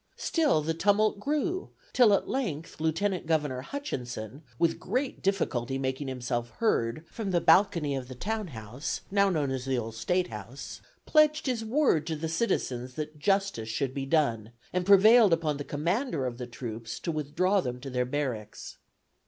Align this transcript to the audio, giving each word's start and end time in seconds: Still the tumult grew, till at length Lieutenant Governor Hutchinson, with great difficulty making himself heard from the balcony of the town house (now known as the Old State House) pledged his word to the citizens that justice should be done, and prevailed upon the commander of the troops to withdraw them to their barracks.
Still 0.17 0.63
the 0.63 0.73
tumult 0.73 1.19
grew, 1.19 1.69
till 1.93 2.11
at 2.15 2.27
length 2.27 2.81
Lieutenant 2.81 3.27
Governor 3.27 3.61
Hutchinson, 3.61 4.41
with 4.57 4.79
great 4.79 5.21
difficulty 5.21 5.77
making 5.77 6.07
himself 6.07 6.49
heard 6.57 7.05
from 7.11 7.29
the 7.29 7.39
balcony 7.39 7.95
of 7.95 8.07
the 8.07 8.15
town 8.15 8.47
house 8.47 9.01
(now 9.11 9.29
known 9.29 9.51
as 9.51 9.65
the 9.65 9.77
Old 9.77 9.93
State 9.93 10.29
House) 10.29 10.81
pledged 11.05 11.45
his 11.45 11.63
word 11.63 12.07
to 12.07 12.15
the 12.15 12.27
citizens 12.29 12.95
that 12.95 13.19
justice 13.19 13.69
should 13.69 13.93
be 13.93 14.07
done, 14.07 14.53
and 14.73 14.87
prevailed 14.87 15.33
upon 15.33 15.57
the 15.57 15.63
commander 15.63 16.25
of 16.25 16.39
the 16.39 16.47
troops 16.47 16.99
to 17.01 17.11
withdraw 17.11 17.61
them 17.61 17.79
to 17.79 17.91
their 17.91 18.03
barracks. 18.05 18.77